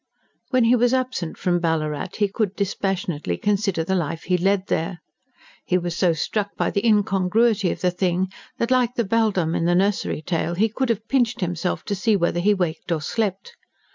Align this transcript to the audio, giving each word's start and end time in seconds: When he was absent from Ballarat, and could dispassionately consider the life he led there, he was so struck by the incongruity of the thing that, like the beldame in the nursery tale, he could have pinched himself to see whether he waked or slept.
When 0.49 0.63
he 0.63 0.75
was 0.75 0.95
absent 0.95 1.37
from 1.37 1.59
Ballarat, 1.59 2.07
and 2.19 2.33
could 2.33 2.55
dispassionately 2.55 3.37
consider 3.37 3.83
the 3.83 3.93
life 3.93 4.23
he 4.23 4.35
led 4.35 4.65
there, 4.65 4.99
he 5.63 5.77
was 5.77 5.95
so 5.95 6.11
struck 6.13 6.55
by 6.57 6.71
the 6.71 6.83
incongruity 6.83 7.69
of 7.69 7.81
the 7.81 7.91
thing 7.91 8.29
that, 8.57 8.71
like 8.71 8.95
the 8.95 9.05
beldame 9.05 9.55
in 9.55 9.65
the 9.65 9.75
nursery 9.75 10.23
tale, 10.23 10.55
he 10.55 10.69
could 10.69 10.89
have 10.89 11.07
pinched 11.07 11.41
himself 11.41 11.83
to 11.85 11.93
see 11.93 12.15
whether 12.15 12.39
he 12.39 12.55
waked 12.55 12.91
or 12.91 12.99
slept. 12.99 13.55